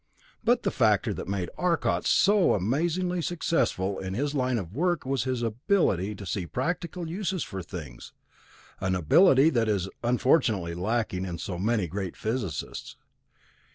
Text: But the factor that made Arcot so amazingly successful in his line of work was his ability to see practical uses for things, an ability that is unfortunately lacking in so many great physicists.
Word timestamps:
But 0.43 0.63
the 0.63 0.71
factor 0.71 1.13
that 1.13 1.27
made 1.27 1.51
Arcot 1.59 2.07
so 2.07 2.55
amazingly 2.55 3.21
successful 3.21 3.99
in 3.99 4.15
his 4.15 4.33
line 4.33 4.57
of 4.57 4.73
work 4.73 5.05
was 5.05 5.25
his 5.25 5.43
ability 5.43 6.15
to 6.15 6.25
see 6.25 6.47
practical 6.47 7.07
uses 7.07 7.43
for 7.43 7.61
things, 7.61 8.11
an 8.79 8.95
ability 8.95 9.51
that 9.51 9.69
is 9.69 9.89
unfortunately 10.03 10.73
lacking 10.73 11.23
in 11.23 11.37
so 11.37 11.59
many 11.59 11.85
great 11.87 12.17
physicists. 12.17 12.95